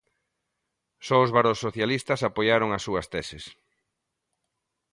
[1.07, 3.45] Só os baróns socialistas apoiaron as súas teses.